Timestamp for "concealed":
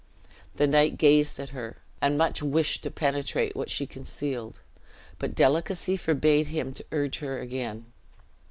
3.85-4.59